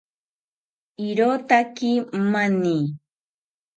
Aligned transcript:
Irotaki 1.07 1.91
mani 2.31 2.77